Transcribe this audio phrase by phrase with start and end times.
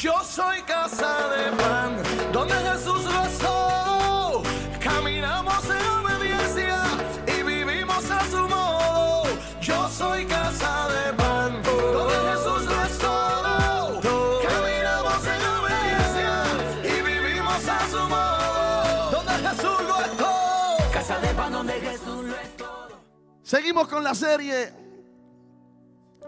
[0.00, 2.00] Yo soy casa de pan,
[2.32, 4.44] donde Jesús rezó.
[4.80, 6.84] Caminamos en obediencia
[7.26, 9.24] y vivimos a su modo.
[9.60, 14.00] Yo soy casa de pan, donde Jesús rezó.
[14.48, 16.44] Caminamos en obediencia
[16.84, 19.10] y vivimos a su modo.
[19.10, 20.92] Donde Jesús lo es todo.
[20.92, 23.00] Casa de pan, donde Jesús lo es todo.
[23.42, 24.72] Seguimos con la serie.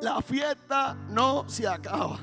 [0.01, 2.19] La fiesta no se acaba.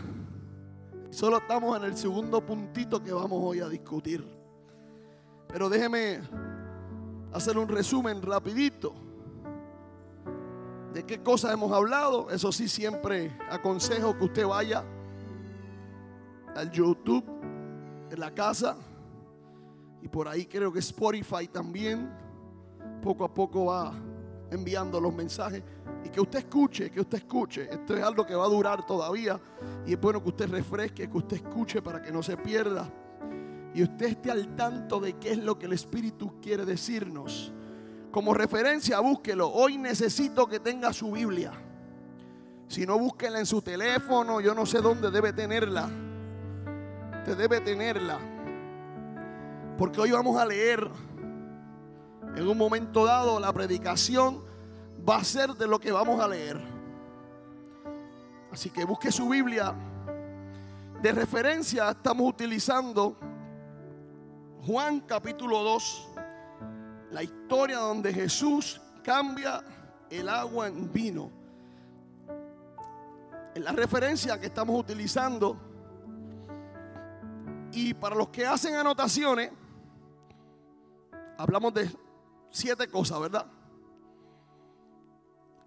[1.18, 4.24] Solo estamos en el segundo puntito que vamos hoy a discutir.
[5.48, 6.22] Pero déjeme
[7.34, 8.94] hacer un resumen rapidito
[10.94, 12.30] de qué cosas hemos hablado.
[12.30, 14.86] Eso sí, siempre aconsejo que usted vaya
[16.56, 17.26] al YouTube
[18.12, 18.78] en la casa
[20.04, 22.12] y por ahí creo que Spotify también
[23.02, 23.92] poco a poco va
[24.52, 25.64] enviando los mensajes
[26.04, 27.70] y que usted escuche, que usted escuche.
[27.72, 29.40] Esto es algo que va a durar todavía
[29.86, 32.90] y es bueno que usted refresque, que usted escuche para que no se pierda
[33.78, 37.54] y usted esté al tanto de qué es lo que el Espíritu quiere decirnos.
[38.12, 39.50] Como referencia, búsquelo.
[39.50, 41.52] Hoy necesito que tenga su Biblia.
[42.68, 45.90] Si no, búsquela en su teléfono, yo no sé dónde debe tenerla.
[47.24, 48.18] Te debe tenerla.
[49.78, 50.90] Porque hoy vamos a leer
[52.36, 54.47] en un momento dado la predicación
[55.08, 56.60] va a ser de lo que vamos a leer.
[58.52, 59.74] Así que busque su Biblia.
[61.02, 63.16] De referencia estamos utilizando
[64.66, 66.08] Juan capítulo 2,
[67.12, 69.64] la historia donde Jesús cambia
[70.10, 71.32] el agua en vino.
[73.56, 75.58] En la referencia que estamos utilizando,
[77.72, 79.52] y para los que hacen anotaciones,
[81.38, 81.90] hablamos de
[82.50, 83.46] siete cosas, ¿verdad?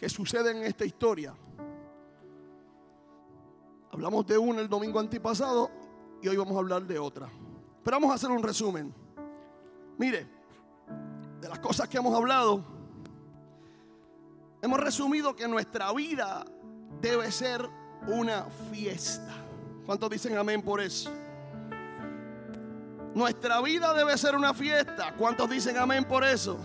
[0.01, 1.35] Que suceden en esta historia.
[3.93, 5.71] Hablamos de una el domingo antipasado
[6.23, 7.29] y hoy vamos a hablar de otra.
[7.85, 8.95] Pero vamos a hacer un resumen.
[9.99, 10.27] Mire,
[11.39, 12.65] de las cosas que hemos hablado,
[14.63, 16.47] hemos resumido que nuestra vida
[17.03, 17.69] debe ser
[18.09, 19.35] una fiesta.
[19.85, 21.11] ¿Cuántos dicen amén por eso?
[23.15, 25.15] Nuestra vida debe ser una fiesta.
[25.19, 26.59] ¿Cuántos dicen amén por eso?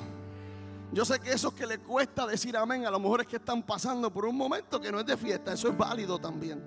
[0.92, 3.64] Yo sé que esos que le cuesta decir amén, a lo mejor es que están
[3.64, 5.54] pasando por un momento que no es de fiesta.
[5.54, 6.64] Eso es válido también.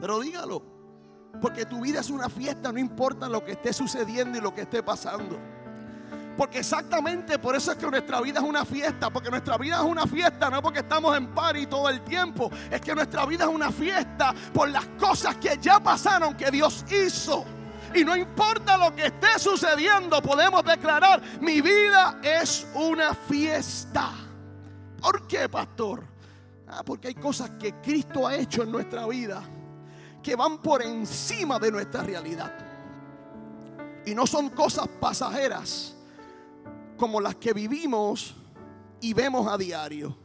[0.00, 0.62] Pero dígalo.
[1.40, 4.62] Porque tu vida es una fiesta, no importa lo que esté sucediendo y lo que
[4.62, 5.38] esté pasando.
[6.36, 9.10] Porque exactamente por eso es que nuestra vida es una fiesta.
[9.10, 12.50] Porque nuestra vida es una fiesta, no porque estamos en party todo el tiempo.
[12.70, 16.84] Es que nuestra vida es una fiesta por las cosas que ya pasaron, que Dios
[16.90, 17.44] hizo.
[17.94, 24.12] Y no importa lo que esté sucediendo, podemos declarar, mi vida es una fiesta.
[25.00, 26.04] ¿Por qué, pastor?
[26.66, 29.42] Ah, porque hay cosas que Cristo ha hecho en nuestra vida
[30.22, 32.52] que van por encima de nuestra realidad.
[34.04, 35.94] Y no son cosas pasajeras
[36.96, 38.34] como las que vivimos
[39.00, 40.16] y vemos a diario.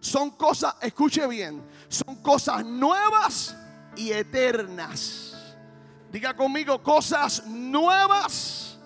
[0.00, 3.54] Son cosas, escuche bien, son cosas nuevas
[3.96, 5.29] y eternas.
[6.10, 8.76] Diga conmigo cosas nuevas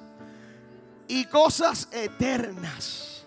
[1.08, 3.24] y cosas eternas.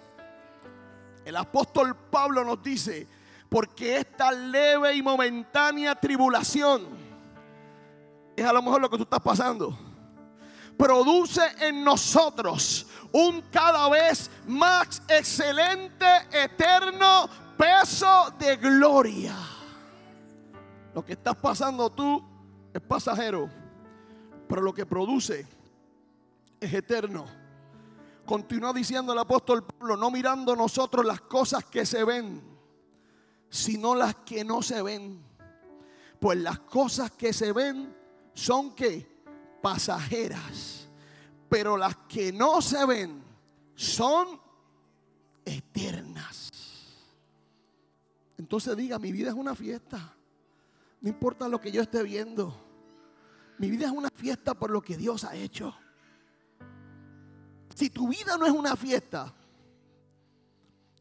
[1.26, 3.08] El apóstol Pablo nos dice,
[3.50, 6.86] porque esta leve y momentánea tribulación
[8.36, 9.78] es a lo mejor lo que tú estás pasando.
[10.78, 19.36] Produce en nosotros un cada vez más excelente, eterno peso de gloria.
[20.94, 22.24] Lo que estás pasando tú
[22.72, 23.50] es pasajero
[24.48, 25.46] pero lo que produce
[26.60, 27.26] es eterno.
[28.26, 32.42] Continúa diciendo el apóstol Pablo, no mirando nosotros las cosas que se ven,
[33.50, 35.24] sino las que no se ven.
[36.20, 37.96] Pues las cosas que se ven
[38.34, 39.08] son que
[39.62, 40.88] pasajeras,
[41.48, 43.24] pero las que no se ven
[43.76, 44.40] son
[45.46, 46.50] eternas.
[48.38, 50.14] Entonces diga, mi vida es una fiesta.
[51.02, 52.67] No importa lo que yo esté viendo.
[53.58, 55.76] Mi vida es una fiesta por lo que Dios ha hecho.
[57.76, 59.34] Si tu vida no es una fiesta,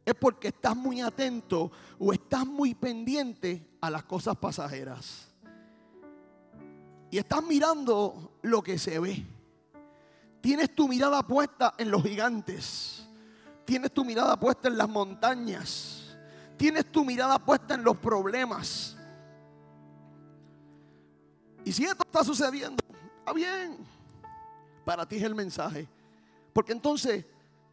[0.04, 5.28] es porque estás muy atento o estás muy pendiente a las cosas pasajeras.
[7.10, 9.24] Y estás mirando lo que se ve.
[10.40, 13.06] Tienes tu mirada puesta en los gigantes.
[13.64, 16.16] Tienes tu mirada puesta en las montañas.
[16.56, 18.95] Tienes tu mirada puesta en los problemas.
[21.66, 22.82] Y si esto está sucediendo,
[23.18, 23.76] está bien.
[24.86, 25.86] Para ti es el mensaje.
[26.54, 27.26] Porque entonces,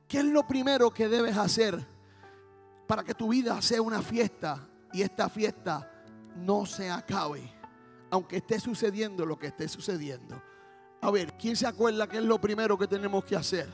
[0.10, 1.80] ¿qué es lo primero que debes hacer
[2.86, 5.90] para que tu vida sea una fiesta y esta fiesta
[6.36, 7.63] no se acabe
[8.13, 10.39] aunque esté sucediendo lo que esté sucediendo.
[11.01, 13.68] A ver, ¿quién se acuerda que es lo primero que tenemos que hacer?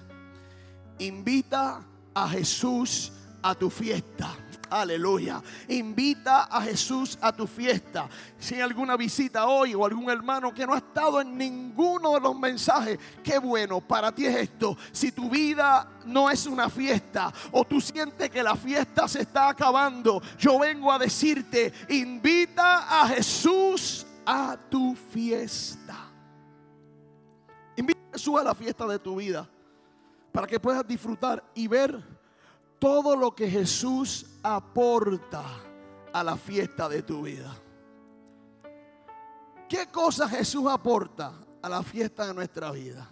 [0.99, 3.11] Invita a Jesús
[3.41, 4.33] a tu fiesta.
[4.69, 5.41] Aleluya.
[5.67, 8.07] Invita a Jesús a tu fiesta.
[8.37, 12.19] Si hay alguna visita hoy o algún hermano que no ha estado en ninguno de
[12.19, 14.77] los mensajes, qué bueno, para ti es esto.
[14.91, 19.49] Si tu vida no es una fiesta o tú sientes que la fiesta se está
[19.49, 25.97] acabando, yo vengo a decirte, invita a Jesús a tu fiesta.
[27.75, 29.49] Invita a Jesús a la fiesta de tu vida
[30.31, 32.18] para que puedas disfrutar y ver
[32.79, 35.43] todo lo que Jesús aporta
[36.13, 37.53] a la fiesta de tu vida.
[39.67, 43.07] ¿Qué cosa Jesús aporta a la fiesta de nuestra vida?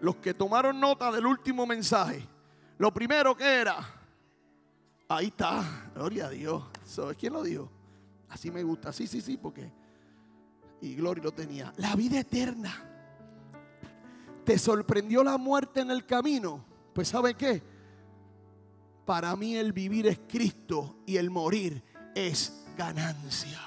[0.00, 2.26] Los que tomaron nota del último mensaje,
[2.76, 3.78] lo primero que era,
[5.08, 6.62] ahí está, gloria a Dios.
[6.84, 7.70] ¿Sabes quién lo dijo?
[8.28, 9.72] Así me gusta, sí, sí, sí, porque.
[10.82, 11.72] Y Gloria lo tenía.
[11.78, 12.74] La vida eterna.
[14.44, 16.62] ¿Te sorprendió la muerte en el camino?
[16.92, 17.62] Pues ¿sabe qué?
[19.06, 21.82] Para mí el vivir es Cristo y el morir
[22.14, 23.60] es ganancia.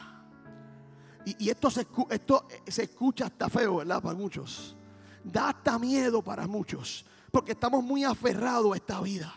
[1.26, 4.02] Y, esto, se, esto se escucha hasta feo, ¿verdad?
[4.02, 4.76] Para muchos.
[5.24, 7.06] Da hasta miedo para muchos.
[7.32, 9.34] Porque estamos muy aferrados a esta vida.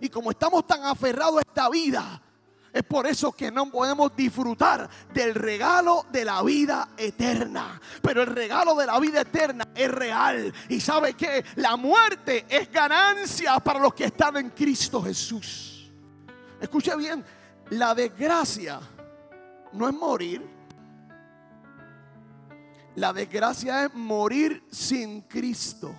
[0.00, 2.22] Y como estamos tan aferrados a esta vida,
[2.72, 7.78] es por eso que no podemos disfrutar del regalo de la vida eterna.
[8.00, 10.52] Pero el regalo de la vida eterna es real.
[10.70, 15.90] Y sabe que la muerte es ganancia para los que están en Cristo Jesús.
[16.60, 17.22] Escuche bien,
[17.70, 18.80] la desgracia
[19.72, 20.42] no es morir.
[22.94, 25.94] La desgracia es morir sin Cristo.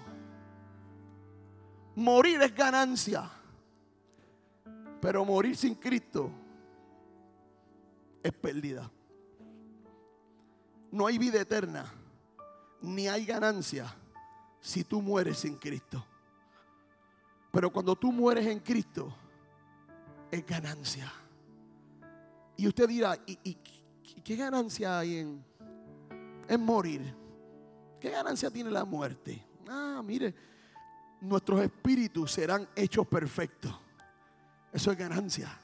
[1.96, 3.30] Morir es ganancia.
[5.00, 6.32] Pero morir sin Cristo
[8.24, 8.90] es pérdida.
[10.92, 11.92] No hay vida eterna,
[12.82, 13.94] ni hay ganancia
[14.62, 16.06] si tú mueres sin Cristo.
[17.52, 19.14] Pero cuando tú mueres en Cristo,
[20.32, 21.12] es ganancia.
[22.56, 23.58] Y usted dirá, ¿y,
[24.24, 25.44] qué ganancia hay en,
[26.48, 27.14] en morir?
[28.00, 29.46] ¿Qué ganancia tiene la muerte?
[29.68, 30.34] Ah, mire,
[31.22, 33.76] nuestros espíritus serán hechos perfectos.
[34.72, 35.63] Eso es ganancia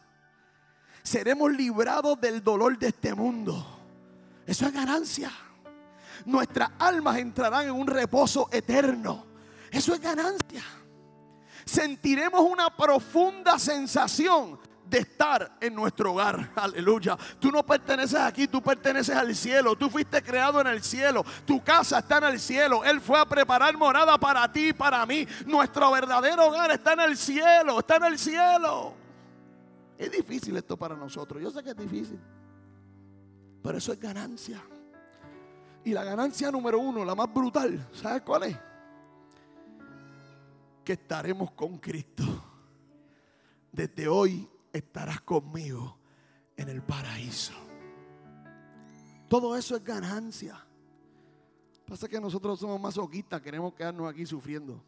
[1.04, 3.80] seremos librados del dolor de este mundo.
[4.46, 5.31] Eso es ganancia.
[6.25, 9.25] Nuestras almas entrarán en un reposo eterno.
[9.72, 10.63] Eso es ganancia.
[11.66, 14.60] Sentiremos una profunda sensación
[14.90, 16.51] de estar en nuestro hogar.
[16.56, 17.18] Aleluya.
[17.40, 19.75] Tú no perteneces aquí, tú perteneces al cielo.
[19.75, 21.24] Tú fuiste creado en el cielo.
[21.46, 22.84] Tu casa está en el cielo.
[22.84, 25.28] Él fue a preparar morada para ti y para mí.
[25.46, 27.80] Nuestro verdadero hogar está en el cielo.
[27.80, 28.94] Está en el cielo.
[30.00, 31.44] Es difícil esto para nosotros.
[31.44, 32.18] Yo sé que es difícil.
[33.62, 34.63] Pero eso es ganancia.
[35.84, 38.57] Y la ganancia número uno, la más brutal, ¿sabes cuál es?
[40.86, 42.24] Que estaremos con Cristo.
[43.74, 45.98] Desde hoy estarás conmigo
[46.56, 47.54] en el paraíso.
[49.28, 50.66] Todo eso es ganancia.
[51.86, 54.81] Pasa que nosotros somos masoquistas, queremos quedarnos aquí sufriendo.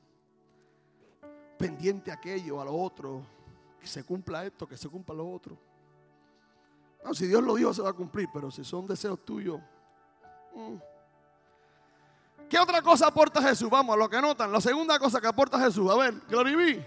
[1.58, 3.41] Pendiente a aquello, a lo otro
[3.82, 5.58] que se cumpla esto, que se cumpla lo otro.
[7.04, 9.60] No, si Dios lo dijo, se va a cumplir, pero si son deseos tuyos.
[10.56, 10.76] Mm.
[12.48, 13.70] ¿Qué otra cosa aporta Jesús?
[13.70, 14.52] Vamos a lo que notan.
[14.52, 15.90] La segunda cosa que aporta Jesús.
[15.90, 16.86] A ver, Gloriví.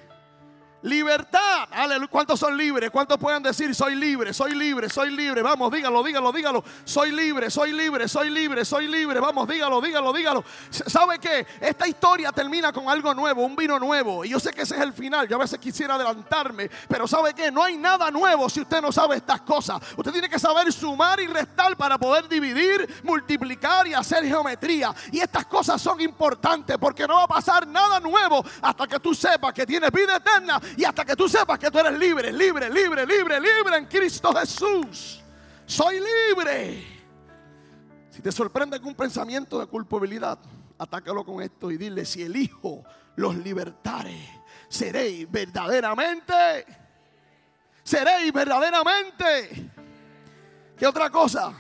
[0.85, 1.67] Libertad.
[1.71, 2.11] Aleluya.
[2.11, 2.91] ¿Cuántos son libres?
[2.91, 5.41] ¿Cuántos pueden decir soy libre, soy libre, soy libre?
[5.41, 6.63] Vamos, dígalo, dígalo, dígalo.
[6.85, 9.19] Soy libre, soy libre, soy libre, soy libre.
[9.19, 10.45] Vamos, dígalo, dígalo, dígalo.
[10.69, 11.47] ¿Sabe qué?
[11.59, 14.27] Esta historia termina con algo nuevo, un vino nuevo.
[14.27, 15.27] Y yo sé que ese es el final.
[15.27, 16.69] Yo a veces quisiera adelantarme.
[16.87, 17.51] Pero ¿sabe qué?
[17.51, 19.81] No hay nada nuevo si usted no sabe estas cosas.
[19.97, 24.95] Usted tiene que saber sumar y restar para poder dividir, multiplicar y hacer geometría.
[25.13, 29.15] Y estas cosas son importantes porque no va a pasar nada nuevo hasta que tú
[29.15, 32.69] sepas que tienes vida eterna y hasta que tú sepas que tú eres libre, libre,
[32.71, 35.23] libre, libre, libre en Cristo Jesús.
[35.67, 36.95] Soy libre.
[38.11, 40.39] Si te sorprende algún pensamiento de culpabilidad,
[40.79, 42.85] atácalo con esto y dile, si el Hijo
[43.17, 46.67] los libertare, seréis verdaderamente,
[47.83, 49.73] seréis verdaderamente.
[50.77, 51.53] ¿Qué otra cosa?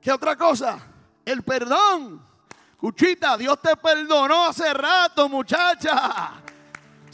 [0.00, 0.78] ¿Qué otra cosa?
[1.24, 2.24] El perdón.
[2.76, 6.43] Cuchita, Dios te perdonó hace rato, muchacha.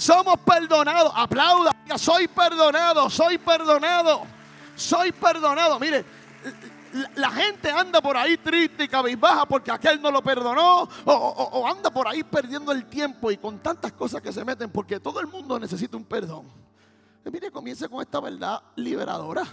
[0.00, 1.12] Somos perdonados.
[1.14, 1.76] Aplauda.
[1.99, 3.11] Soy perdonado.
[3.11, 4.23] Soy perdonado.
[4.75, 5.78] Soy perdonado.
[5.78, 6.07] Mire,
[7.16, 11.90] la gente anda por ahí triste y cabizbaja porque aquel no lo perdonó o, anda
[11.90, 15.26] por ahí perdiendo el tiempo y con tantas cosas que se meten porque todo el
[15.26, 16.47] mundo necesita un perdón.
[17.30, 19.45] mire, comience con esta verdad liberadora.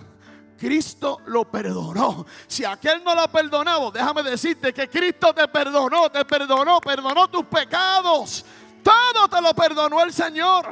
[0.58, 2.26] Cristo lo perdonó.
[2.48, 7.28] Si aquel no lo ha perdonado, déjame decirte que Cristo te perdonó, te perdonó, perdonó
[7.28, 8.46] tus pecados.
[8.84, 10.68] Todo te lo perdonó el Señor.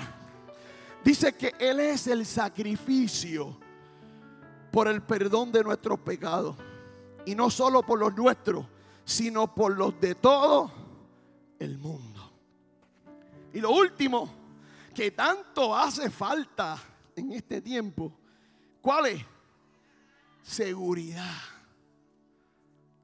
[1.04, 3.58] Dice que Él es el sacrificio
[4.72, 6.56] por el perdón de nuestros pecados.
[7.26, 8.66] Y no solo por los nuestros,
[9.04, 10.72] sino por los de todo
[11.60, 12.32] el mundo.
[13.54, 14.30] Y lo último
[14.94, 16.78] que tanto hace falta
[17.16, 18.12] en este tiempo,
[18.82, 19.26] ¿cuál es?
[20.42, 21.36] Seguridad.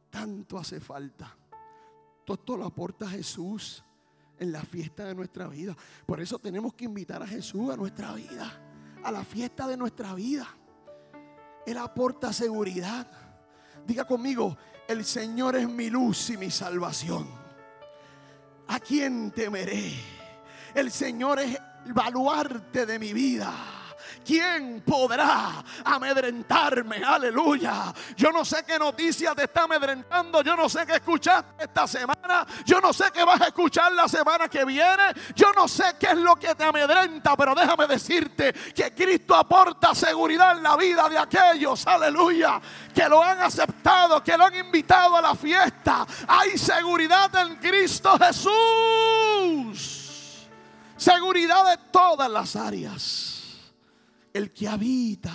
[0.10, 1.36] Tanto hace falta.
[2.26, 3.84] Todo esto lo aporta Jesús
[4.42, 5.76] en la fiesta de nuestra vida.
[6.06, 8.52] Por eso tenemos que invitar a Jesús a nuestra vida,
[9.04, 10.48] a la fiesta de nuestra vida.
[11.66, 13.08] Él aporta seguridad.
[13.86, 14.58] Diga conmigo,
[14.88, 17.28] el Señor es mi luz y mi salvación.
[18.68, 19.94] ¿A quién temeré?
[20.74, 21.56] El Señor es
[21.86, 23.54] el baluarte de mi vida.
[24.26, 27.04] ¿Quién podrá amedrentarme?
[27.04, 27.94] Aleluya.
[28.16, 30.42] Yo no sé qué noticia te está amedrentando.
[30.42, 32.46] Yo no sé qué escuchaste esta semana.
[32.66, 35.14] Yo no sé qué vas a escuchar la semana que viene.
[35.36, 37.36] Yo no sé qué es lo que te amedrenta.
[37.36, 41.86] Pero déjame decirte que Cristo aporta seguridad en la vida de aquellos.
[41.88, 42.62] Aleluya.
[42.94, 44.24] Que lo han aceptado.
[44.24, 46.06] Que lo han invitado a la fiesta.
[46.28, 49.98] Hay seguridad en Cristo Jesús.
[50.98, 53.31] Seguridad de todas las áreas
[54.34, 55.32] el que habita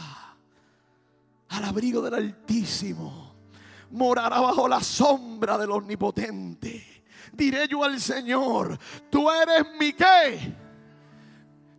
[1.49, 3.35] al abrigo del Altísimo
[3.91, 7.05] morará bajo la sombra del Omnipotente.
[7.33, 8.79] Diré yo al Señor,
[9.11, 10.55] tú eres mi qué?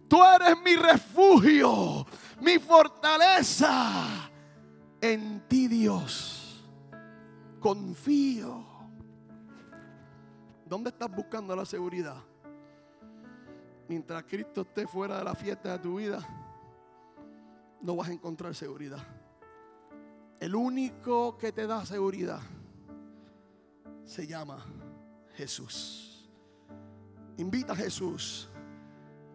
[0.07, 2.05] Tú eres mi refugio,
[2.41, 4.29] mi fortaleza.
[5.01, 6.63] En ti Dios,
[7.59, 8.65] confío.
[10.65, 12.17] ¿Dónde estás buscando la seguridad?
[13.87, 16.46] Mientras Cristo esté fuera de la fiesta de tu vida
[17.81, 19.05] no vas a encontrar seguridad.
[20.39, 22.39] El único que te da seguridad
[24.05, 24.63] se llama
[25.35, 26.29] Jesús.
[27.37, 28.49] Invita a Jesús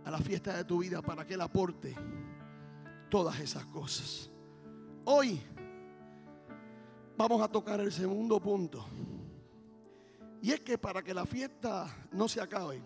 [0.05, 1.95] a la fiesta de tu vida para que Él aporte
[3.09, 4.31] todas esas cosas.
[5.05, 5.41] Hoy
[7.17, 8.85] vamos a tocar el segundo punto.
[10.41, 12.83] Y es que para que la fiesta no se acabe,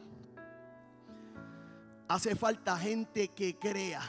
[2.08, 4.02] hace falta gente que crea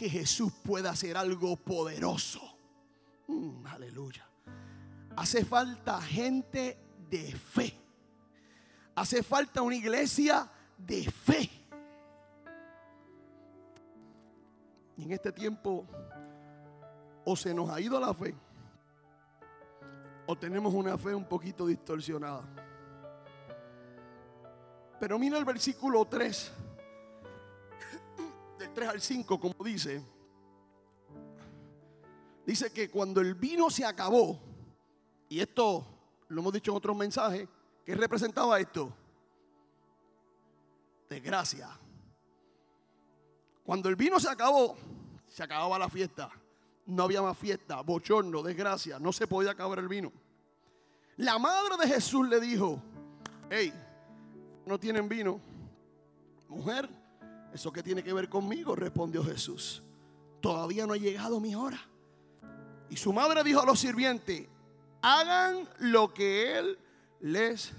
[0.00, 2.40] que Jesús pueda hacer algo poderoso.
[3.26, 4.26] Mm, aleluya.
[5.14, 6.78] Hace falta gente
[7.10, 7.78] de fe.
[8.94, 11.50] Hace falta una iglesia de fe.
[14.96, 15.86] Y en este tiempo
[17.26, 18.34] o se nos ha ido la fe
[20.26, 22.44] o tenemos una fe un poquito distorsionada.
[24.98, 26.52] Pero mira el versículo 3
[28.80, 30.02] 3 al 5, como dice,
[32.46, 34.40] dice que cuando el vino se acabó,
[35.28, 35.84] y esto
[36.28, 37.46] lo hemos dicho en otros mensajes,
[37.84, 38.90] ¿qué representaba esto?
[41.10, 41.68] Desgracia.
[43.62, 44.78] Cuando el vino se acabó,
[45.26, 46.30] se acababa la fiesta.
[46.86, 50.10] No había más fiesta, bochorno, desgracia, no se podía acabar el vino.
[51.18, 52.82] La madre de Jesús le dijo,
[53.50, 53.74] hey,
[54.64, 55.38] no tienen vino.
[56.48, 56.88] Mujer,
[57.52, 58.76] ¿Eso qué tiene que ver conmigo?
[58.76, 59.82] Respondió Jesús.
[60.40, 61.80] Todavía no ha llegado mi hora.
[62.88, 64.48] Y su madre dijo a los sirvientes,
[65.02, 66.78] hagan lo que Él
[67.20, 67.72] les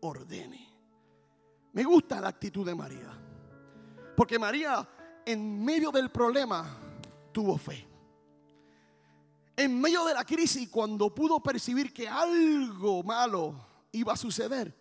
[0.00, 0.68] ordene.
[1.72, 3.10] Me gusta la actitud de María.
[4.16, 4.88] Porque María
[5.24, 6.78] en medio del problema
[7.32, 7.86] tuvo fe.
[9.56, 13.54] En medio de la crisis, cuando pudo percibir que algo malo
[13.92, 14.74] iba a suceder,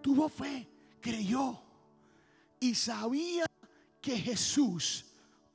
[0.00, 0.68] tuvo fe,
[1.00, 1.65] creyó
[2.60, 3.46] y sabía
[4.00, 5.04] que Jesús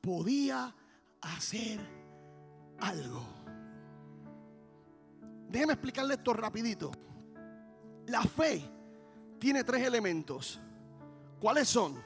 [0.02, 0.74] podía
[1.22, 1.80] hacer
[2.80, 3.24] algo.
[5.50, 6.92] Déjeme explicarle esto rapidito.
[8.08, 8.64] La fe
[9.40, 10.60] tiene tres elementos.
[11.40, 12.02] ¿Cuáles son?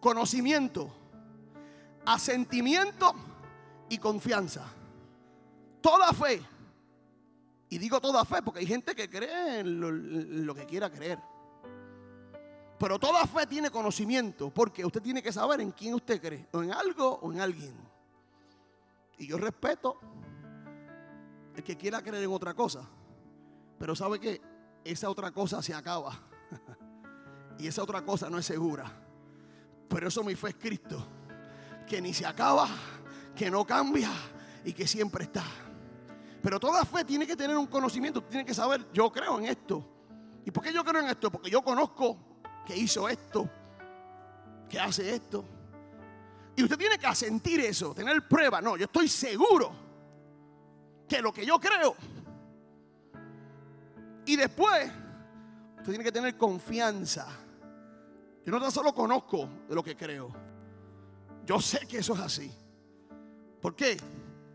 [0.00, 0.88] Conocimiento,
[2.06, 3.14] asentimiento
[3.88, 4.64] y confianza.
[5.80, 6.42] Toda fe.
[7.70, 11.18] Y digo toda fe porque hay gente que cree en lo, que quiera creer.
[12.78, 16.62] Pero toda fe tiene conocimiento, porque usted tiene que saber en quién usted cree, o
[16.62, 17.74] en algo o en alguien.
[19.18, 19.98] Y yo respeto
[21.56, 22.88] el que quiera creer en otra cosa,
[23.78, 24.40] pero sabe que
[24.84, 26.16] esa otra cosa se acaba.
[27.58, 28.90] y esa otra cosa no es segura.
[29.88, 31.04] Pero eso mi fe es Cristo,
[31.84, 32.68] que ni se acaba,
[33.34, 34.10] que no cambia
[34.64, 35.44] y que siempre está.
[36.40, 39.84] Pero toda fe tiene que tener un conocimiento, tiene que saber, yo creo en esto.
[40.44, 41.32] ¿Y por qué yo creo en esto?
[41.32, 42.27] Porque yo conozco
[42.68, 43.48] que hizo esto,
[44.68, 45.42] que hace esto.
[46.54, 48.60] Y usted tiene que sentir eso, tener prueba.
[48.60, 49.72] No, yo estoy seguro
[51.08, 51.96] que lo que yo creo.
[54.26, 54.92] Y después,
[55.78, 57.26] usted tiene que tener confianza.
[58.44, 60.30] Yo no tan solo conozco de lo que creo.
[61.46, 62.52] Yo sé que eso es así.
[63.62, 63.96] ¿Por qué?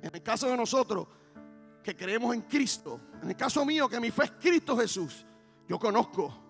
[0.04, 1.08] En el caso de nosotros,
[1.82, 5.26] que creemos en Cristo, en el caso mío, que mi fe es Cristo Jesús,
[5.68, 6.43] yo conozco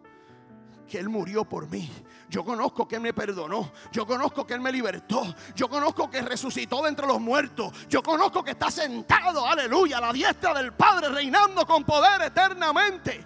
[0.94, 1.92] que Él murió por mí.
[2.30, 3.72] Yo conozco que Él me perdonó.
[3.92, 5.24] Yo conozco que Él me libertó.
[5.56, 7.74] Yo conozco que resucitó de entre los muertos.
[7.90, 13.26] Yo conozco que está sentado, aleluya, a la diestra del Padre, reinando con poder eternamente.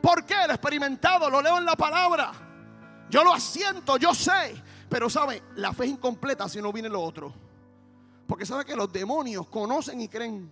[0.00, 0.36] ¿Por qué?
[0.46, 2.32] Lo he experimentado, lo leo en la palabra.
[3.10, 4.54] Yo lo asiento, yo sé.
[4.88, 7.34] Pero sabe, la fe es incompleta si no viene lo otro.
[8.26, 10.50] Porque sabe que los demonios conocen y creen.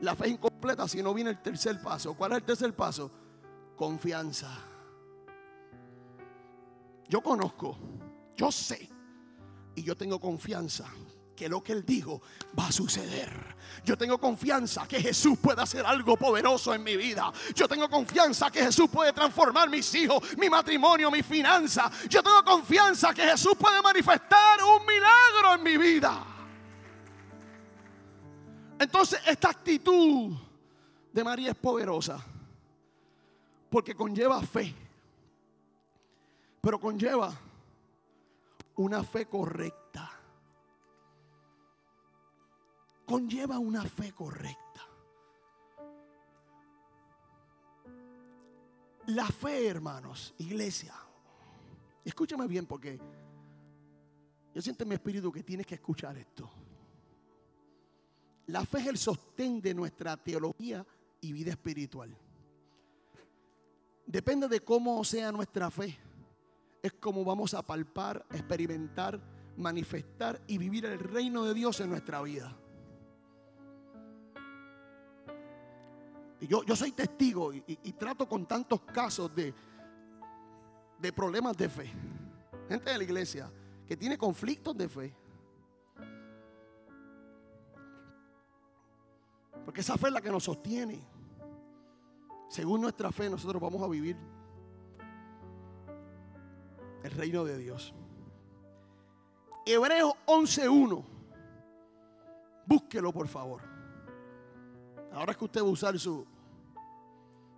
[0.00, 2.14] La fe incompleta si no viene el tercer paso.
[2.14, 3.10] ¿Cuál es el tercer paso?
[3.76, 4.50] Confianza.
[7.08, 7.78] Yo conozco,
[8.36, 8.88] yo sé
[9.74, 10.86] y yo tengo confianza
[11.36, 12.20] que lo que Él dijo
[12.58, 13.30] va a suceder.
[13.84, 17.30] Yo tengo confianza que Jesús puede hacer algo poderoso en mi vida.
[17.54, 21.90] Yo tengo confianza que Jesús puede transformar mis hijos, mi matrimonio, mi finanza.
[22.08, 26.35] Yo tengo confianza que Jesús puede manifestar un milagro en mi vida.
[28.78, 30.32] Entonces esta actitud
[31.12, 32.22] de María es poderosa
[33.70, 34.74] porque conlleva fe,
[36.60, 37.34] pero conlleva
[38.76, 40.12] una fe correcta.
[43.06, 44.82] Conlleva una fe correcta.
[49.06, 50.94] La fe, hermanos, iglesia.
[52.04, 52.98] Escúchame bien porque
[54.52, 56.50] yo siento en mi espíritu que tienes que escuchar esto.
[58.46, 60.84] La fe es el sostén de nuestra teología
[61.20, 62.16] y vida espiritual.
[64.06, 65.98] Depende de cómo sea nuestra fe.
[66.82, 69.20] Es como vamos a palpar, experimentar,
[69.56, 72.56] manifestar y vivir el reino de Dios en nuestra vida.
[76.40, 79.52] Yo, yo soy testigo y, y trato con tantos casos de,
[80.98, 81.90] de problemas de fe.
[82.68, 83.50] Gente de la iglesia
[83.86, 85.14] que tiene conflictos de fe.
[89.76, 91.06] Porque esa fe es la que nos sostiene.
[92.48, 94.16] Según nuestra fe, nosotros vamos a vivir
[97.04, 97.92] el reino de Dios.
[99.66, 101.04] Hebreos 11.1.
[102.64, 103.60] Búsquelo, por favor.
[105.12, 106.26] Ahora es que usted va a usar su,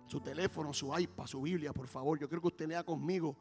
[0.05, 2.19] su teléfono, su iPad, su Biblia, por favor.
[2.19, 3.37] Yo creo que usted lea conmigo.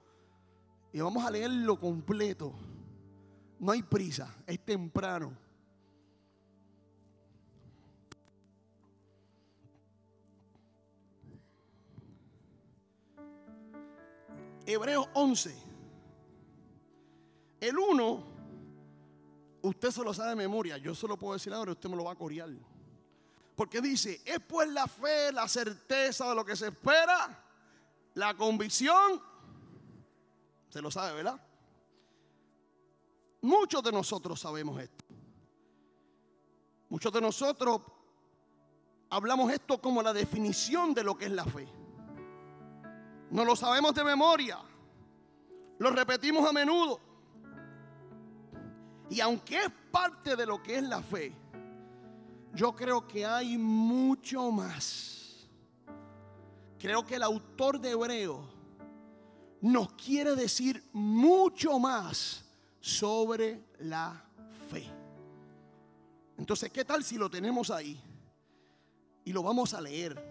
[0.93, 2.55] Y vamos a leerlo completo.
[3.59, 5.48] No hay prisa, es temprano.
[14.68, 15.57] Hebreos 11.
[17.59, 18.24] El 1,
[19.62, 20.76] usted se lo sabe de memoria.
[20.76, 22.50] Yo se lo puedo decir ahora, usted me lo va a corear.
[23.57, 27.42] Porque dice, es pues la fe, la certeza de lo que se espera,
[28.12, 29.22] la convicción.
[30.68, 31.40] Se lo sabe, ¿verdad?
[33.40, 35.07] Muchos de nosotros sabemos esto.
[36.90, 37.81] Muchos de nosotros
[39.09, 41.78] hablamos esto como la definición de lo que es la fe.
[43.31, 44.59] No lo sabemos de memoria.
[45.79, 47.01] Lo repetimos a menudo.
[49.11, 51.35] Y aunque es parte de lo que es la fe,
[52.55, 55.49] yo creo que hay mucho más.
[56.79, 58.49] Creo que el autor de Hebreo
[59.61, 62.45] nos quiere decir mucho más
[62.81, 64.25] sobre la
[64.71, 64.87] fe.
[66.37, 68.01] Entonces, ¿qué tal si lo tenemos ahí?
[69.25, 70.23] Y lo vamos a leer.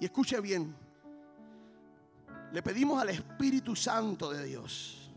[0.00, 0.74] Y escuche bien,
[2.54, 5.10] le pedimos al Espíritu Santo de Dios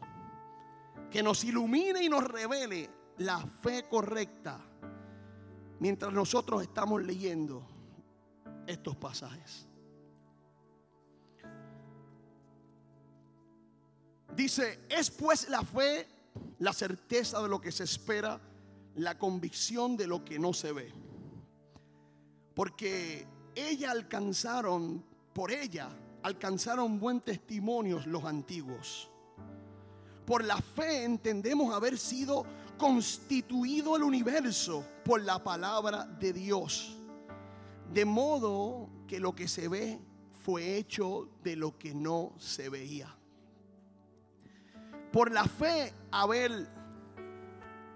[1.11, 4.59] que nos ilumine y nos revele la fe correcta
[5.79, 7.61] mientras nosotros estamos leyendo
[8.65, 9.67] estos pasajes.
[14.35, 16.07] Dice, es pues la fe
[16.57, 18.41] la certeza de lo que se espera,
[18.95, 20.91] la convicción de lo que no se ve.
[22.55, 25.95] Porque ella alcanzaron, por ella,
[26.27, 29.09] alcanzaron buen testimonio los antiguos.
[30.25, 32.45] Por la fe entendemos haber sido
[32.77, 36.97] constituido el universo por la palabra de Dios.
[37.93, 40.01] De modo que lo que se ve
[40.43, 43.15] fue hecho de lo que no se veía.
[45.13, 46.67] Por la fe Abel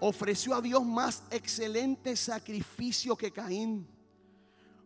[0.00, 3.86] ofreció a Dios más excelente sacrificio que Caín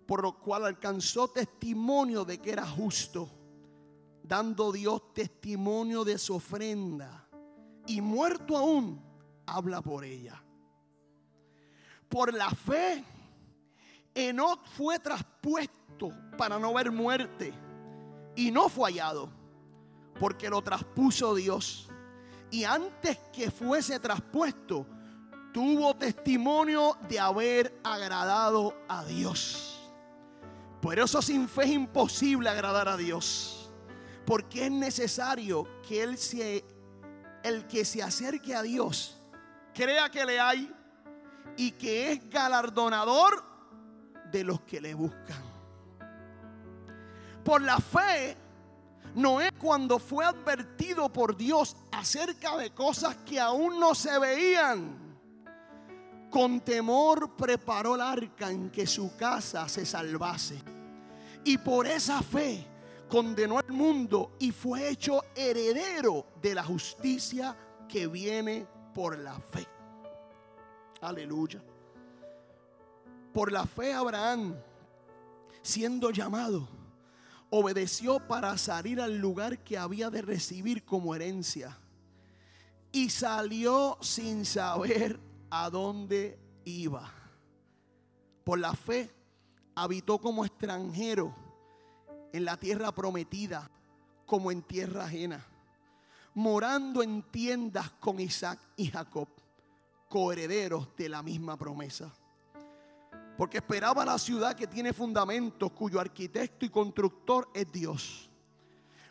[0.07, 3.29] por lo cual alcanzó testimonio de que era justo,
[4.27, 7.27] dando Dios testimonio de su ofrenda,
[7.87, 9.01] y muerto aún,
[9.47, 10.43] habla por ella.
[12.09, 13.05] Por la fe,
[14.15, 17.53] Enoch fue traspuesto para no ver muerte
[18.35, 19.31] y no fue hallado,
[20.19, 21.89] porque lo traspuso Dios.
[22.51, 24.87] Y antes que fuese traspuesto,
[25.53, 29.91] tuvo testimonio de haber agradado a Dios.
[30.81, 33.66] Por eso sin fe es imposible agradar a Dios.
[34.27, 36.65] Porque es necesario que él se,
[37.43, 39.17] el que se acerque a Dios
[39.73, 40.73] crea que le hay
[41.57, 43.45] y que es galardonador
[44.31, 45.45] de los que le buscan.
[47.45, 48.37] Por la fe,
[49.15, 55.07] Noé cuando fue advertido por Dios acerca de cosas que aún no se veían,
[56.31, 60.61] con temor preparó el arca en que su casa se salvase.
[61.45, 62.67] Y por esa fe
[63.09, 67.57] condenó al mundo y fue hecho heredero de la justicia
[67.89, 69.67] que viene por la fe.
[71.01, 71.63] Aleluya.
[73.33, 74.57] Por la fe Abraham,
[75.63, 76.69] siendo llamado,
[77.51, 81.79] obedeció para salir al lugar que había de recibir como herencia.
[82.93, 87.13] Y salió sin saber a dónde iba.
[88.43, 89.11] Por la fe
[89.75, 91.35] habitó como extranjero
[92.33, 93.71] en la tierra prometida,
[94.25, 95.45] como en tierra ajena,
[96.35, 99.29] morando en tiendas con Isaac y Jacob,
[100.09, 102.13] coherederos de la misma promesa.
[103.37, 108.31] Porque esperaba la ciudad que tiene fundamentos, cuyo arquitecto y constructor es Dios.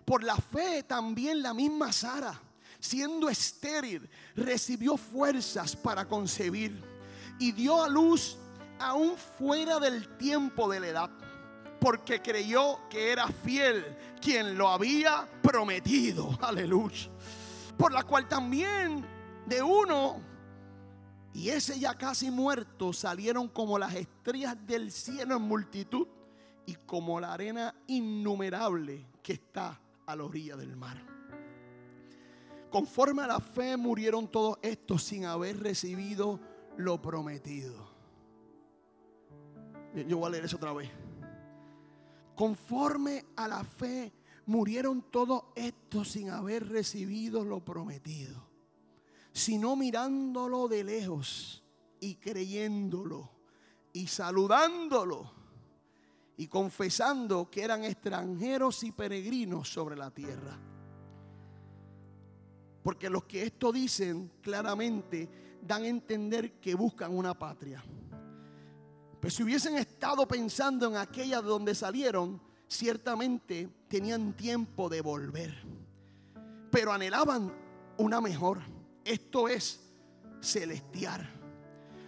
[0.04, 2.40] Por la fe también la misma Sara,
[2.80, 6.80] siendo estéril, recibió fuerzas para concebir
[7.40, 8.38] y dio a luz
[8.80, 11.10] aún fuera del tiempo de la edad,
[11.86, 16.36] porque creyó que era fiel quien lo había prometido.
[16.42, 17.12] Aleluya.
[17.78, 19.06] Por la cual también
[19.46, 20.20] de uno
[21.32, 26.08] y ese ya casi muerto salieron como las estrellas del cielo en multitud
[26.66, 31.06] y como la arena innumerable que está a la orilla del mar.
[32.72, 36.40] Conforme a la fe murieron todos estos sin haber recibido
[36.78, 37.94] lo prometido.
[40.08, 40.90] Yo voy a leer eso otra vez.
[42.36, 44.12] Conforme a la fe
[44.48, 48.56] murieron todos estos sin haber recibido lo prometido
[49.36, 51.62] sino mirándolo de lejos
[52.00, 53.30] y creyéndolo
[53.92, 55.30] y saludándolo
[56.38, 60.58] y confesando que eran extranjeros y peregrinos sobre la tierra.
[62.82, 67.84] Porque los que esto dicen claramente dan a entender que buscan una patria.
[69.26, 75.52] Pero si hubiesen estado pensando en aquella de donde salieron, ciertamente tenían tiempo de volver.
[76.70, 77.52] Pero anhelaban
[77.98, 78.60] una mejor
[79.04, 79.80] esto es
[80.42, 81.28] celestial.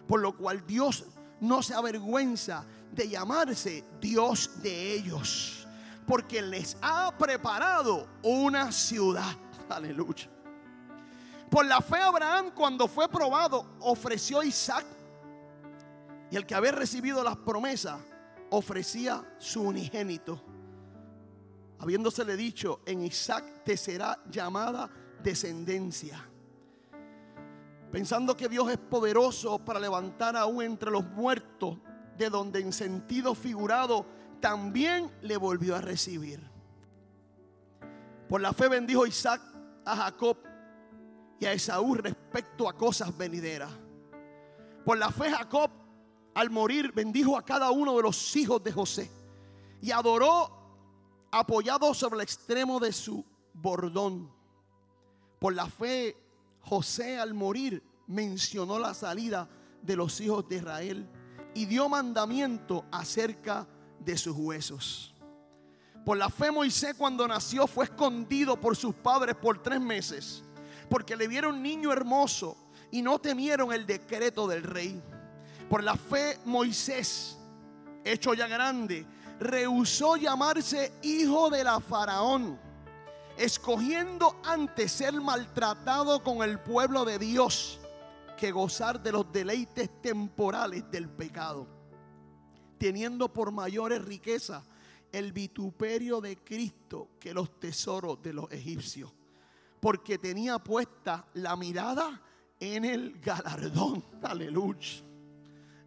[0.07, 1.05] Por lo cual Dios
[1.39, 5.67] no se avergüenza de llamarse Dios de ellos.
[6.05, 9.35] Porque les ha preparado una ciudad.
[9.69, 10.29] Aleluya.
[11.49, 14.85] Por la fe Abraham cuando fue probado ofreció Isaac.
[16.29, 17.99] Y el que había recibido las promesas
[18.49, 20.41] ofrecía su unigénito.
[21.79, 24.89] Habiéndosele dicho, en Isaac te será llamada
[25.21, 26.27] descendencia
[27.91, 31.77] pensando que Dios es poderoso para levantar aún entre los muertos,
[32.17, 34.05] de donde en sentido figurado
[34.39, 36.41] también le volvió a recibir.
[38.27, 39.41] Por la fe bendijo Isaac
[39.85, 40.37] a Jacob
[41.39, 43.71] y a Esaú respecto a cosas venideras.
[44.83, 45.71] Por la fe Jacob
[46.37, 49.09] al morir bendijo a cada uno de los hijos de José
[49.81, 50.51] y adoró
[51.31, 54.31] apoyado sobre el extremo de su bordón.
[55.39, 56.15] Por la fe
[56.61, 59.49] José al morir mencionó la salida
[59.81, 61.09] de los hijos de Israel
[61.55, 63.67] y dio mandamiento acerca
[63.99, 65.15] de sus huesos.
[66.05, 70.43] Por la fe Moisés cuando nació fue escondido por sus padres por tres meses,
[70.87, 72.55] porque le vieron niño hermoso
[72.91, 75.01] y no temieron el decreto del rey.
[75.69, 77.37] Por la fe Moisés,
[78.03, 79.05] hecho ya grande,
[79.39, 82.67] rehusó llamarse hijo de la faraón
[83.37, 87.79] escogiendo antes ser maltratado con el pueblo de Dios
[88.35, 91.67] que gozar de los deleites temporales del pecado,
[92.77, 94.63] teniendo por mayores riquezas
[95.11, 99.11] el vituperio de Cristo que los tesoros de los egipcios,
[99.79, 102.21] porque tenía puesta la mirada
[102.59, 104.03] en el galardón.
[104.23, 105.06] Aleluya.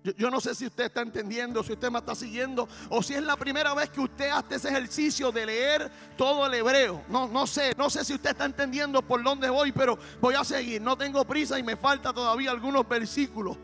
[0.02, 3.22] Yo, no sé si usted está entendiendo, si usted me está siguiendo, o si es
[3.22, 7.04] la primera vez que usted hace ese ejercicio de leer todo el hebreo.
[7.08, 10.44] No, no sé, no sé si usted está entendiendo por dónde voy, pero voy a
[10.44, 10.80] seguir.
[10.80, 13.58] No tengo prisa y me falta todavía algunos versículos.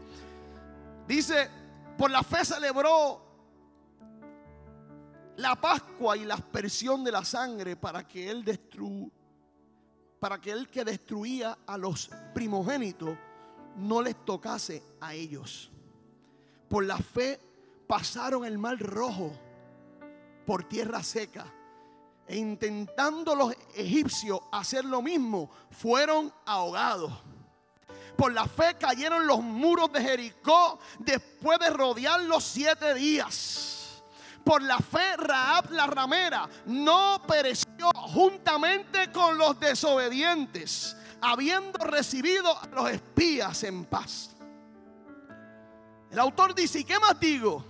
[1.08, 1.48] Dice,
[1.96, 3.22] por la fe celebró
[5.36, 9.10] la Pascua y la aspersión de la sangre para que él destru
[10.18, 13.16] para que él que destruía a los primogénitos
[13.76, 15.70] no les tocase a ellos.
[16.68, 17.40] Por la fe
[17.86, 19.32] pasaron el mar rojo
[20.46, 21.52] por tierra seca.
[22.28, 27.12] E intentando los egipcios hacer lo mismo, fueron ahogados.
[28.16, 34.02] Por la fe cayeron los muros de Jericó después de rodearlos siete días.
[34.42, 42.66] Por la fe Raab la ramera no pereció juntamente con los desobedientes, habiendo recibido a
[42.68, 44.35] los espías en paz.
[46.16, 47.62] El autor dice, ¿y qué más digo?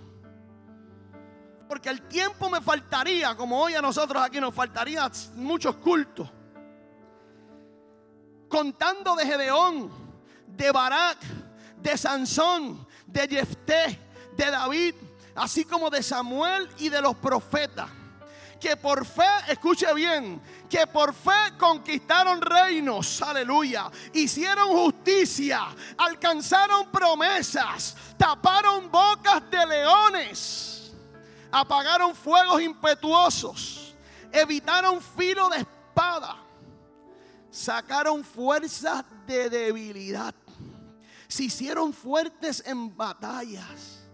[1.66, 6.30] Porque el tiempo me faltaría, como hoy a nosotros aquí nos faltaría muchos cultos.
[8.48, 9.90] Contando de Gedeón,
[10.46, 11.18] de Barak,
[11.78, 13.98] de Sansón, de Jefté,
[14.36, 14.94] de David,
[15.34, 17.90] así como de Samuel y de los profetas.
[18.60, 27.96] Que por fe, escuche bien, que por fe conquistaron reinos, aleluya, hicieron justicia, alcanzaron promesas,
[28.16, 30.92] taparon bocas de leones,
[31.50, 33.94] apagaron fuegos impetuosos,
[34.32, 36.36] evitaron filo de espada,
[37.50, 40.34] sacaron fuerzas de debilidad,
[41.28, 44.06] se hicieron fuertes en batallas,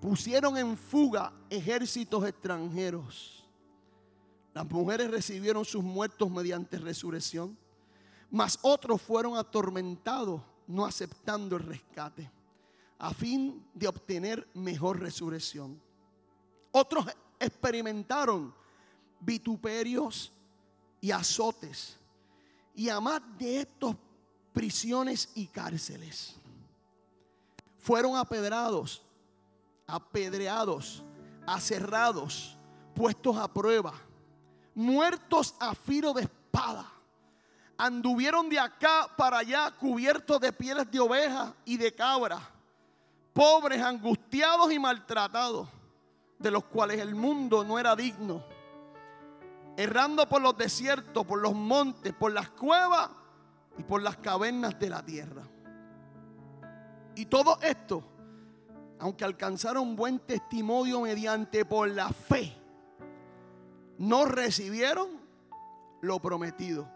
[0.00, 3.35] pusieron en fuga ejércitos extranjeros.
[4.56, 7.58] Las mujeres recibieron sus muertos mediante resurrección,
[8.30, 12.30] mas otros fueron atormentados no aceptando el rescate,
[12.98, 15.78] a fin de obtener mejor resurrección.
[16.70, 17.04] Otros
[17.38, 18.54] experimentaron
[19.20, 20.32] vituperios
[21.02, 21.98] y azotes,
[22.74, 23.94] y a más de estos
[24.54, 26.34] prisiones y cárceles.
[27.76, 29.02] Fueron apedrados,
[29.86, 31.04] apedreados,
[31.46, 32.56] aserrados,
[32.94, 34.05] puestos a prueba
[34.76, 36.86] muertos a filo de espada.
[37.78, 42.38] Anduvieron de acá para allá cubiertos de pieles de oveja y de cabra,
[43.32, 45.68] pobres, angustiados y maltratados,
[46.38, 48.44] de los cuales el mundo no era digno,
[49.76, 53.10] errando por los desiertos, por los montes, por las cuevas
[53.78, 55.42] y por las cavernas de la tierra.
[57.14, 58.02] Y todo esto,
[58.98, 62.65] aunque alcanzaron buen testimonio mediante por la fe,
[63.98, 65.08] no recibieron
[66.00, 66.88] lo prometido.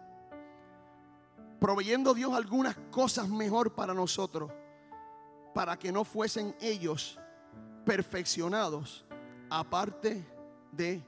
[1.58, 4.50] Proveyendo Dios algunas cosas mejor para nosotros,
[5.54, 7.18] para que no fuesen ellos
[7.84, 9.04] perfeccionados
[9.50, 10.24] aparte
[10.72, 11.02] de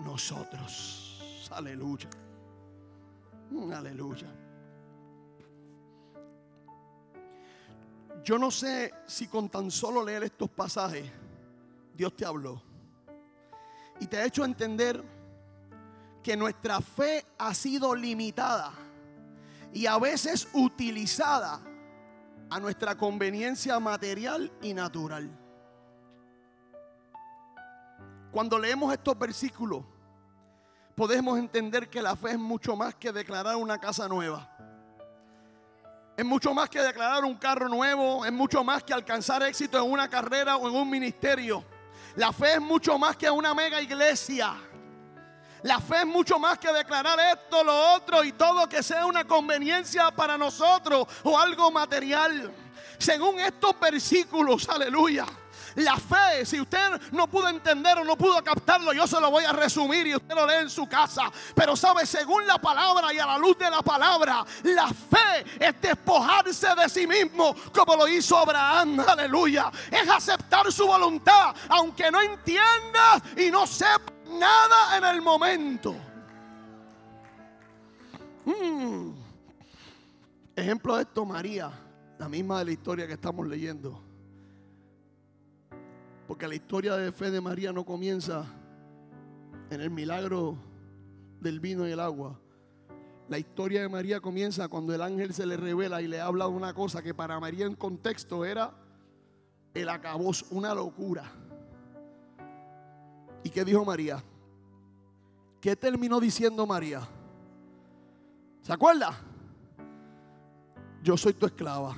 [0.00, 1.48] nosotros.
[1.50, 2.08] Aleluya.
[3.50, 4.28] Mm, aleluya.
[8.24, 11.10] Yo no sé si con tan solo leer estos pasajes
[11.94, 12.62] Dios te habló
[14.00, 15.02] y te ha hecho entender
[16.22, 18.72] que nuestra fe ha sido limitada
[19.72, 21.60] y a veces utilizada
[22.50, 25.30] a nuestra conveniencia material y natural.
[28.30, 29.84] Cuando leemos estos versículos,
[30.94, 34.48] podemos entender que la fe es mucho más que declarar una casa nueva.
[36.16, 39.90] Es mucho más que declarar un carro nuevo, es mucho más que alcanzar éxito en
[39.90, 41.64] una carrera o en un ministerio.
[42.16, 44.54] La fe es mucho más que una mega iglesia.
[45.62, 49.24] La fe es mucho más que declarar esto, lo otro y todo que sea una
[49.24, 52.52] conveniencia para nosotros o algo material.
[52.98, 55.26] Según estos versículos, aleluya.
[55.76, 59.44] La fe, si usted no pudo entender o no pudo captarlo, yo se lo voy
[59.44, 61.30] a resumir y usted lo lee en su casa.
[61.54, 65.80] Pero sabe, según la palabra y a la luz de la palabra, la fe es
[65.80, 69.70] despojarse de sí mismo, como lo hizo Abraham, aleluya.
[69.90, 75.94] Es aceptar su voluntad, aunque no entienda y no sepa nada en el momento.
[78.44, 79.12] Hmm.
[80.56, 81.70] Ejemplo de esto, María,
[82.18, 84.00] la misma de la historia que estamos leyendo.
[86.26, 88.44] Porque la historia de fe de María no comienza
[89.70, 90.56] en el milagro
[91.40, 92.38] del vino y el agua.
[93.28, 96.50] La historia de María comienza cuando el ángel se le revela y le habla de
[96.50, 98.74] una cosa que para María en contexto era
[99.74, 101.30] el acabos, una locura.
[103.42, 104.22] ¿Y qué dijo María?
[105.60, 107.06] ¿Qué terminó diciendo María?
[108.62, 109.18] ¿Se acuerda?
[111.02, 111.96] Yo soy tu esclava.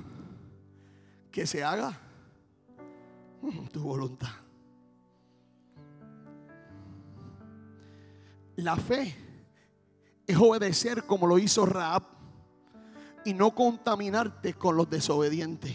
[1.31, 1.99] Que se haga
[3.73, 4.29] tu voluntad.
[8.57, 9.17] La fe
[10.27, 12.05] es obedecer como lo hizo Raab
[13.25, 15.75] y no contaminarte con los desobedientes.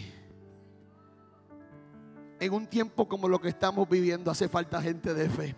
[2.40, 5.54] En un tiempo como lo que estamos viviendo hace falta gente de fe.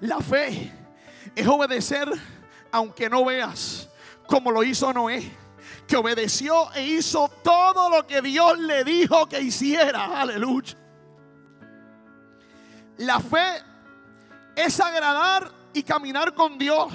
[0.00, 0.72] La fe
[1.34, 2.08] es obedecer
[2.72, 3.88] aunque no veas,
[4.26, 5.30] como lo hizo Noé,
[5.86, 10.20] que obedeció e hizo todo lo que Dios le dijo que hiciera.
[10.20, 10.76] Aleluya.
[12.98, 13.62] La fe
[14.56, 16.92] es agradar y caminar con Dios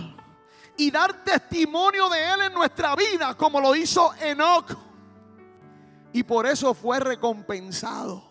[0.77, 4.75] y dar testimonio de Él en nuestra vida, como lo hizo Enoch.
[6.13, 8.23] Y por eso fue recompensado.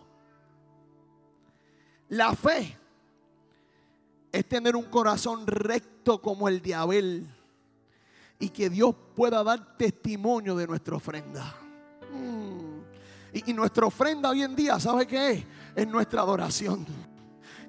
[2.09, 2.77] La fe
[4.31, 7.29] es tener un corazón recto como el de Abel
[8.39, 11.55] y que Dios pueda dar testimonio de nuestra ofrenda.
[12.11, 12.79] Mm.
[13.33, 15.45] Y, y, nuestra ofrenda hoy en día, ¿sabe qué es?
[15.75, 16.85] Es nuestra adoración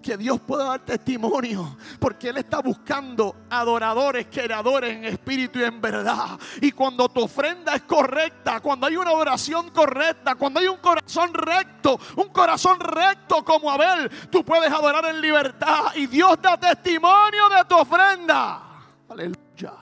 [0.04, 5.62] que Dios pueda dar testimonio, porque Él está buscando adoradores que adoren en espíritu y
[5.62, 6.38] en verdad.
[6.60, 11.32] Y cuando tu ofrenda es correcta, cuando hay una oración correcta, cuando hay un corazón
[11.32, 17.48] recto, un corazón recto como Abel, tú puedes adorar en libertad y Dios da testimonio
[17.48, 18.60] de tu ofrenda.
[19.08, 19.72] Aleluya.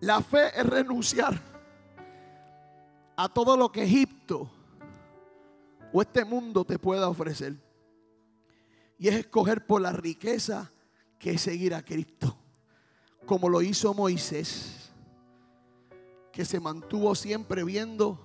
[0.00, 1.34] La fe es renunciar
[3.16, 4.50] a todo lo que Egipto
[5.92, 7.56] o este mundo te pueda ofrecer.
[8.98, 10.70] Y es escoger por la riqueza
[11.18, 12.36] que es seguir a Cristo.
[13.26, 14.90] Como lo hizo Moisés,
[16.32, 18.18] que se mantuvo siempre viendo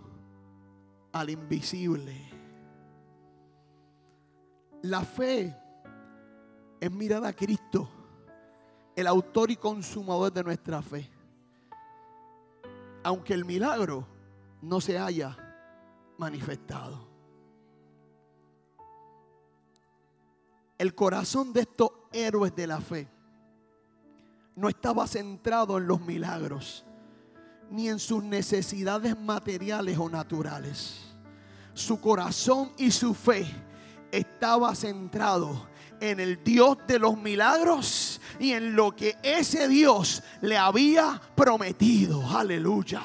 [1.12, 2.16] al invisible.
[4.84, 5.56] La fe
[6.80, 7.90] es mirar a Cristo,
[8.96, 11.10] el autor y consumador de nuestra fe.
[13.04, 14.08] Aunque el milagro
[14.62, 15.36] no se haya
[16.18, 17.17] manifestado.
[20.78, 23.08] El corazón de estos héroes de la fe
[24.56, 26.84] no estaba centrado en los milagros,
[27.70, 31.00] ni en sus necesidades materiales o naturales.
[31.74, 33.46] Su corazón y su fe
[34.12, 35.68] estaba centrado
[36.00, 42.28] en el Dios de los milagros y en lo que ese Dios le había prometido.
[42.28, 43.04] Aleluya.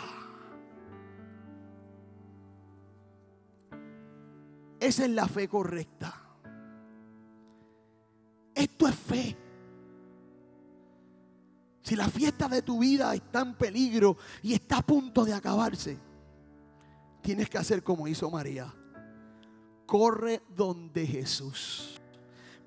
[4.80, 6.21] Esa es la fe correcta.
[8.62, 9.36] Esto es fe.
[11.82, 15.98] Si la fiesta de tu vida está en peligro y está a punto de acabarse,
[17.22, 18.72] tienes que hacer como hizo María.
[19.84, 22.00] Corre donde Jesús.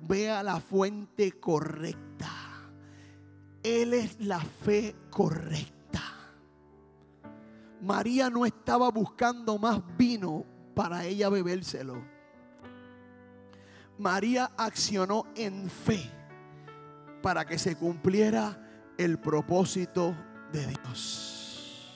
[0.01, 2.29] Ve a la fuente correcta.
[3.63, 6.01] Él es la fe correcta.
[7.81, 12.14] María no estaba buscando más vino para ella bebérselo.
[13.97, 16.11] María accionó en fe
[17.21, 20.15] para que se cumpliera el propósito
[20.51, 21.95] de Dios.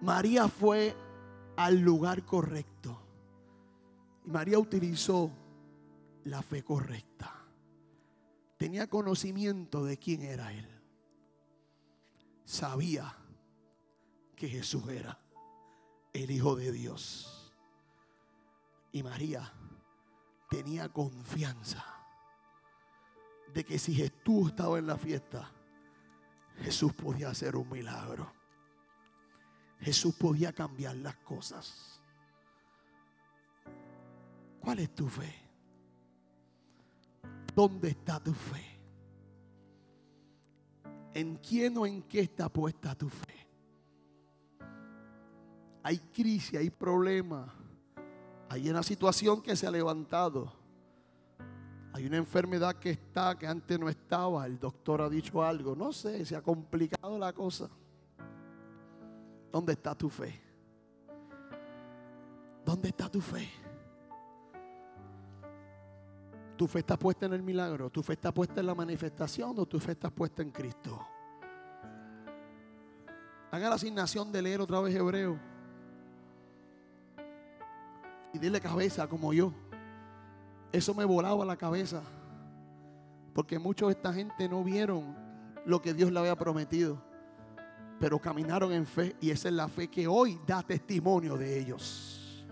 [0.00, 0.96] María fue
[1.56, 3.02] al lugar correcto.
[4.24, 5.30] María utilizó
[6.24, 7.32] la fe correcta.
[8.56, 10.68] Tenía conocimiento de quién era Él.
[12.44, 13.16] Sabía
[14.34, 15.18] que Jesús era
[16.12, 17.52] el Hijo de Dios.
[18.92, 19.52] Y María
[20.48, 21.84] tenía confianza
[23.52, 25.50] de que si Jesús estaba en la fiesta,
[26.58, 28.32] Jesús podía hacer un milagro.
[29.80, 32.00] Jesús podía cambiar las cosas.
[34.60, 35.34] ¿Cuál es tu fe?
[37.54, 38.64] ¿Dónde está tu fe?
[41.14, 43.46] ¿En quién o en qué está puesta tu fe?
[45.82, 47.48] Hay crisis, hay problemas
[48.48, 50.52] hay una situación que se ha levantado.
[51.92, 54.46] Hay una enfermedad que está, que antes no estaba.
[54.46, 55.74] El doctor ha dicho algo.
[55.74, 57.68] No sé, se ha complicado la cosa.
[59.50, 60.40] ¿Dónde está tu fe?
[62.64, 63.48] ¿Dónde está tu fe?
[66.56, 67.90] ¿Tu fe está puesta en el milagro?
[67.90, 71.06] ¿Tu fe está puesta en la manifestación o tu fe está puesta en Cristo?
[73.50, 75.55] Haga la asignación de leer otra vez Hebreo
[78.36, 79.52] y dile cabeza como yo.
[80.70, 82.02] Eso me volaba la cabeza.
[83.34, 85.16] Porque muchos de esta gente no vieron
[85.64, 87.02] lo que Dios le había prometido.
[87.98, 92.46] Pero caminaron en fe y esa es la fe que hoy da testimonio de ellos.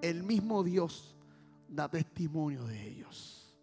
[0.00, 1.16] El mismo Dios
[1.68, 3.58] da testimonio de ellos.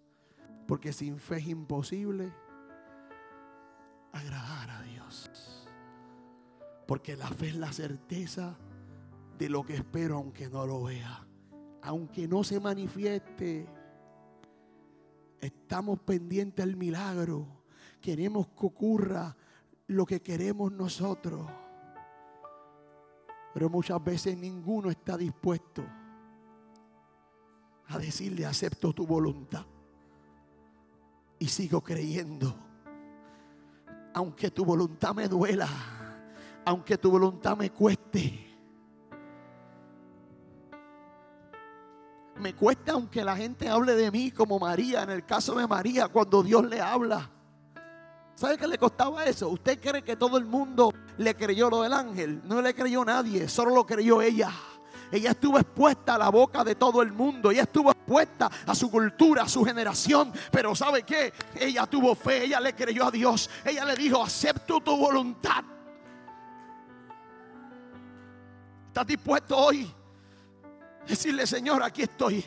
[0.67, 2.33] Porque sin fe es imposible
[4.11, 5.65] agradar a Dios.
[6.87, 8.57] Porque la fe es la certeza
[9.41, 11.25] de lo que espero aunque no lo vea.
[11.81, 13.67] Aunque no se manifieste,
[15.39, 17.47] estamos pendientes al milagro.
[17.99, 19.35] Queremos que ocurra
[19.87, 21.49] lo que queremos nosotros.
[23.51, 25.83] Pero muchas veces ninguno está dispuesto
[27.87, 29.65] a decirle, acepto tu voluntad.
[31.39, 32.55] Y sigo creyendo.
[34.13, 35.67] Aunque tu voluntad me duela,
[36.63, 38.50] aunque tu voluntad me cueste.
[42.41, 46.07] Me cuesta aunque la gente hable de mí como María, en el caso de María,
[46.07, 47.29] cuando Dios le habla.
[48.33, 49.49] ¿Sabe qué le costaba eso?
[49.49, 52.41] ¿Usted cree que todo el mundo le creyó lo del ángel?
[52.45, 54.51] No le creyó nadie, solo lo creyó ella.
[55.11, 57.51] Ella estuvo expuesta a la boca de todo el mundo.
[57.51, 60.33] Ella estuvo expuesta a su cultura, a su generación.
[60.51, 61.31] Pero ¿sabe qué?
[61.53, 63.51] Ella tuvo fe, ella le creyó a Dios.
[63.63, 65.63] Ella le dijo, acepto tu voluntad.
[68.87, 70.00] ¿Estás dispuesto hoy?
[71.07, 72.45] Decirle, Señor, aquí estoy.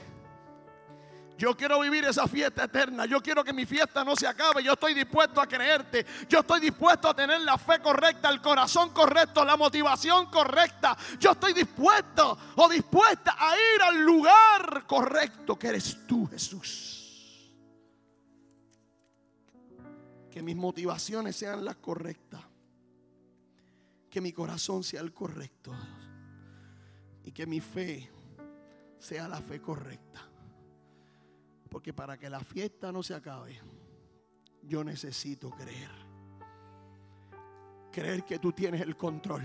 [1.36, 3.07] Yo quiero vivir esa fiesta eterna.
[3.07, 4.62] Yo quiero que mi fiesta no se acabe.
[4.62, 6.07] Yo estoy dispuesto a creerte.
[6.28, 10.96] Yo estoy dispuesto a tener la fe correcta, el corazón correcto, la motivación correcta.
[11.18, 17.52] Yo estoy dispuesto o dispuesta a ir al lugar correcto que eres tú, Jesús.
[20.30, 22.42] Que mis motivaciones sean las correctas.
[24.09, 25.74] Que mi corazón sea el correcto.
[27.24, 28.13] Y que mi fe
[29.05, 30.22] sea la fe correcta.
[31.68, 33.61] Porque para que la fiesta no se acabe,
[34.62, 35.90] yo necesito creer.
[37.92, 39.42] Creer que tú tienes el control.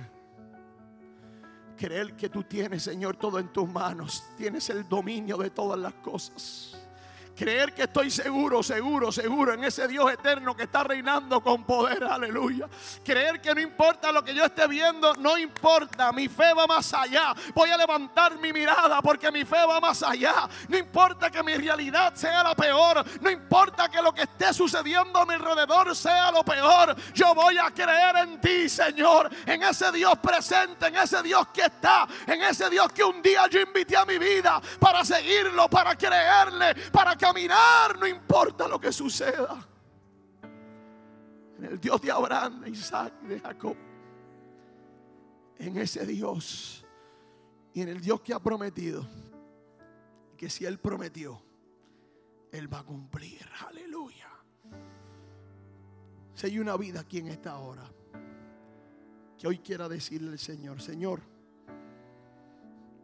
[1.75, 4.23] Creer que tú tienes, Señor, todo en tus manos.
[4.37, 6.78] Tienes el dominio de todas las cosas.
[7.39, 12.03] Creer que estoy seguro, seguro, seguro en ese Dios eterno que está reinando con poder.
[12.03, 12.67] Aleluya.
[13.01, 16.11] Creer que no importa lo que yo esté viendo, no importa.
[16.11, 17.33] Mi fe va más allá.
[17.53, 20.49] Voy a levantar mi mirada porque mi fe va más allá.
[20.67, 23.05] No importa que mi realidad sea la peor.
[23.21, 26.93] No importa que lo que esté sucediendo a mi alrededor sea lo peor.
[27.13, 29.29] Yo voy a creer en ti, Señor.
[29.45, 32.05] En ese Dios presente, en ese Dios que está.
[32.27, 36.75] En ese Dios que un día yo invité a mi vida para seguirlo, para creerle,
[36.91, 39.67] para que caminar, no importa lo que suceda.
[41.57, 43.75] En el Dios de Abraham, de Isaac y de Jacob.
[45.57, 46.85] En ese Dios
[47.73, 49.05] y en el Dios que ha prometido.
[50.37, 51.41] Que si Él prometió,
[52.51, 53.47] Él va a cumplir.
[53.67, 54.29] Aleluya.
[56.33, 57.83] Si hay una vida aquí en esta hora
[59.37, 61.21] que hoy quiera decirle al Señor, Señor,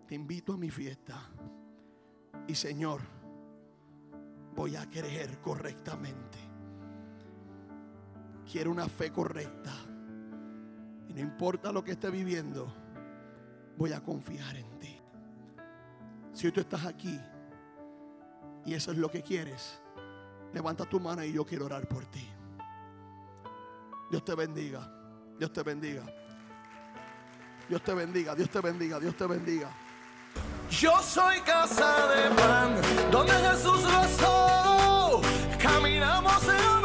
[0.08, 1.30] te invito a mi fiesta.
[2.48, 3.15] Y Señor,
[4.56, 6.38] voy a creer correctamente.
[8.50, 9.74] Quiero una fe correcta.
[11.10, 12.74] Y no importa lo que esté viviendo,
[13.78, 14.98] voy a confiar en ti.
[16.34, 17.20] Si tú estás aquí
[18.66, 19.80] y eso es lo que quieres,
[20.54, 22.28] levanta tu mano y yo quiero orar por ti.
[24.10, 24.92] Dios te bendiga.
[25.38, 26.04] Dios te bendiga.
[27.68, 28.36] Dios te bendiga.
[28.36, 29.00] Dios te bendiga.
[29.00, 29.70] Dios te bendiga.
[30.80, 32.76] Yo soy casa de pan,
[33.10, 35.22] donde Jesús pasó,
[35.58, 36.85] caminamos en